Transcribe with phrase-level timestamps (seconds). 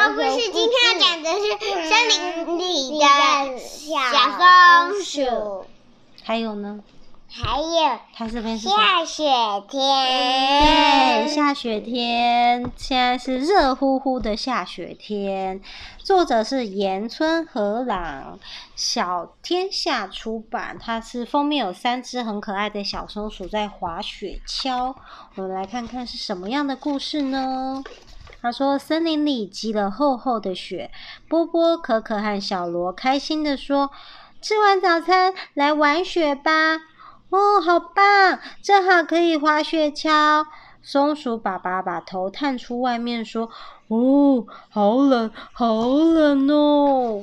[0.00, 1.42] 说故事，今天要讲的是
[1.86, 3.04] 森林里的
[3.58, 3.98] 小
[4.38, 5.66] 松鼠。
[6.24, 6.80] 还有呢？
[7.28, 9.22] 还有，它这边是下雪
[9.68, 10.64] 天。
[10.64, 15.60] 对，下雪天，现在是热乎乎的下雪天。
[15.98, 18.38] 作者是岩村和朗，
[18.74, 20.78] 小天下出版。
[20.80, 24.94] 它是封面有三只很可爱的小松鼠在滑雪橇。
[25.34, 27.84] 我们来看看是什么样的故事呢？
[28.42, 30.90] 他说：“森林里积了厚厚的雪，
[31.28, 33.90] 波波、可可和小罗开心地说
[34.40, 36.76] ：‘吃完早餐，来玩雪吧！’
[37.28, 38.40] 哦，好棒！
[38.62, 40.46] 正好可以滑雪橇。”
[40.82, 43.50] 松鼠爸爸把头探出外面说
[43.88, 47.22] ：“哦，好冷，好冷哦！”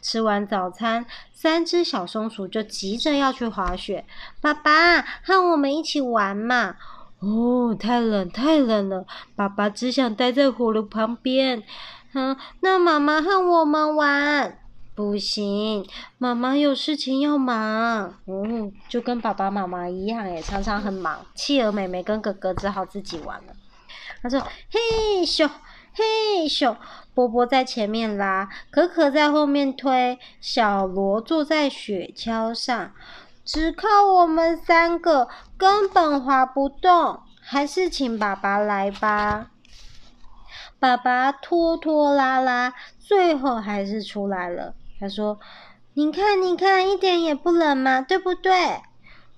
[0.00, 4.04] 吃完早餐，三只小松鼠就急着要去滑雪。
[4.40, 6.76] 爸爸，和我们一起玩嘛！
[7.22, 9.06] 哦，太冷，太冷了！
[9.36, 11.62] 爸爸只想待在火炉旁边。
[12.14, 14.58] 嗯，那妈妈和我们玩？
[14.94, 15.86] 不行，
[16.18, 18.14] 妈妈有事情要忙。
[18.26, 21.24] 嗯，就跟爸爸妈妈一样，也常常很忙。
[21.34, 23.54] 企鹅妹妹跟哥哥只好自己玩了。
[24.20, 25.48] 他说：“嘿咻，
[25.94, 26.76] 嘿咻。”
[27.14, 32.92] 波波在前面拉，可可在后面推，小罗坐在雪橇上。
[33.44, 39.48] 只靠我们三个根本滑不动，还是请爸爸来吧。
[40.78, 44.74] 爸爸拖拖拉拉，最后还是出来了。
[44.98, 45.38] 他说
[45.94, 48.52] ：“你看，你看，一点也不冷嘛，对不对？”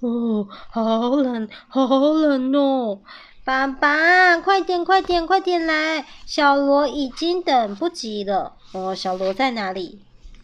[0.00, 3.00] 哦，好冷，好冷哦！
[3.44, 6.04] 爸爸，快点，快点，快点来！
[6.26, 8.56] 小罗已经等不及了。
[8.72, 10.00] 哦，小罗在哪里？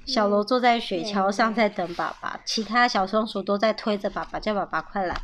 [0.09, 2.41] 小罗坐在雪橇上，在等爸爸。
[2.45, 5.15] 其他小松鼠都在推着爸爸，叫爸爸快来。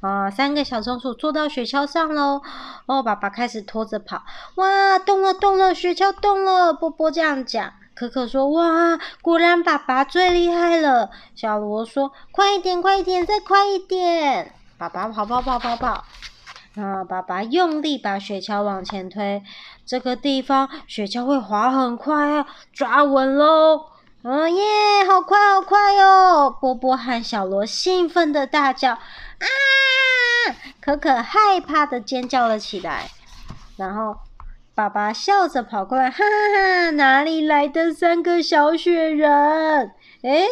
[0.00, 2.40] 啊，三个小松鼠坐到雪橇上喽。
[2.86, 4.22] 哦，爸爸开始拖着跑。
[4.54, 6.72] 哇，动了，动了，雪橇动了。
[6.72, 7.72] 波波这样讲。
[7.94, 16.04] 可可说：“哇，果然爸爸最厉害了。”小罗说：“快一点，快一点，再快一点。”爸爸跑跑跑跑跑。
[16.76, 19.42] 啊，爸爸用力把雪橇往前推。
[19.86, 23.86] 这个地方雪橇会滑很快啊，抓稳喽。
[24.24, 24.64] 哦耶，
[25.06, 26.50] 好快好快哦！
[26.50, 29.46] 波波和小罗兴奋的大叫：“啊！”
[30.80, 33.10] 可可害怕的尖叫了起来。
[33.76, 34.16] 然后
[34.74, 36.90] 爸爸笑着跑过来，哈哈哈！
[36.92, 39.92] 哪里来的三个小雪人？
[40.22, 40.46] 诶，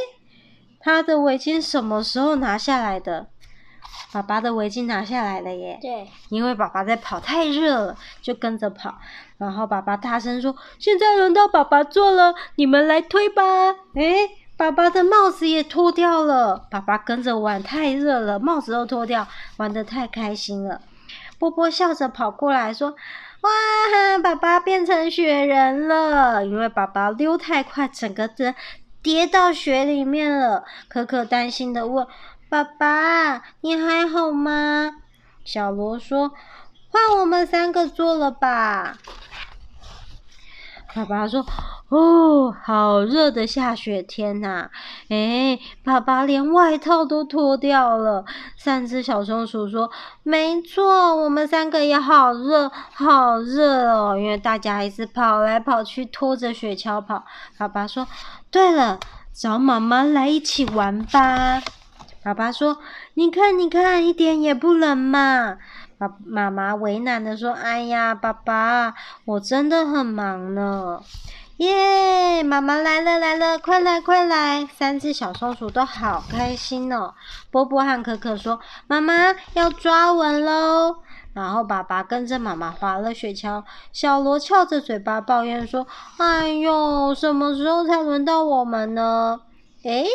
[0.79, 3.29] 他的围巾什么时候拿下来的？
[4.13, 5.79] 爸爸的围巾拿下来了耶！
[5.81, 8.95] 对，因为爸爸在跑，太热了，就跟着跑。
[9.39, 13.43] 然后爸爸大声说：“现在轮到爸爸做了，你们来推吧！”
[13.97, 16.67] 诶，爸爸的帽子也脱掉了。
[16.71, 19.27] 爸爸跟着玩，太热了，帽子都脱掉，
[19.57, 20.83] 玩的太开心了。
[21.39, 22.95] 波波笑着跑过来说
[23.41, 26.45] ：“哇，爸爸变成雪人了！
[26.45, 28.55] 因为爸爸溜太快，整个人
[29.03, 32.07] 跌到雪里面了。”可可担心的问。
[32.53, 34.91] 爸爸，你还好吗？
[35.43, 36.33] 小罗说
[36.93, 38.99] ：“换我们三个坐了吧。”
[40.95, 41.47] 爸爸说
[41.89, 44.69] ：“哦，好热的下雪天呐！”
[45.09, 48.27] 哎，爸爸连外套都脱掉了。
[48.59, 49.91] 三只小松鼠说
[50.23, 57.25] ：“没错，我们三个也好热，好热哦，因为大家还是跑来跑去，拖着雪橇跑。”
[57.57, 58.07] 爸爸说
[58.53, 59.01] ：“对了，
[59.33, 61.63] 找妈妈来一起玩吧。”
[62.23, 62.79] 爸爸说
[63.15, 65.57] ：“你看，你看，一点也不冷嘛。”
[65.99, 68.95] 爸妈妈为难的说：“哎呀，爸爸，
[69.25, 71.01] 我真的很忙呢。”
[71.59, 74.67] 耶，妈妈来了来了，快来快来！
[74.67, 77.15] 三只小松鼠都好开心哦。
[77.53, 80.97] 波波和可可说：“妈妈要抓稳喽。”
[81.35, 83.63] 然后爸爸跟着妈妈滑了雪橇。
[83.93, 85.87] 小罗翘着嘴巴抱怨说
[86.19, 89.41] ：“哎呦，什么时候才轮到我们呢？”
[89.85, 90.07] 诶，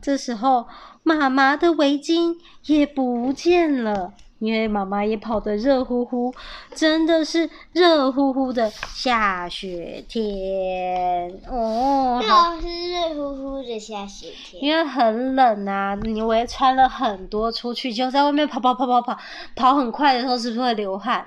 [0.00, 0.66] 这时候。
[1.02, 6.32] 妈妈的围巾也不见了，因为妈妈也跑得热乎乎，
[6.74, 12.20] 真的是热乎乎的下雪天哦。
[12.22, 19.18] 又是热乎乎的下雪天，因为很冷啊，你我也穿了很多出去，就在外面跑跑跑跑跑，
[19.56, 21.26] 跑很快的时候是不是会流汗？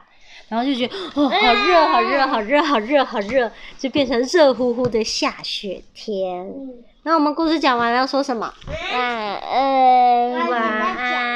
[0.54, 6.48] 然后就觉得哦，好热，好热，好热，好热，好热，就变成热乎乎的下雪天。
[7.02, 8.54] 那我们故事讲完了，要说什么？
[8.94, 10.50] 晚安。
[10.52, 11.32] 晚安。